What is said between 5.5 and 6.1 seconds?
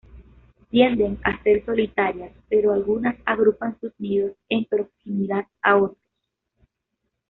a otros.